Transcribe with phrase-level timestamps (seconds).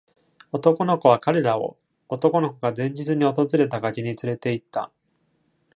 [0.51, 1.77] 男の子は彼らを、
[2.09, 4.91] 男の子が前日に訪れた崖に連れて行った。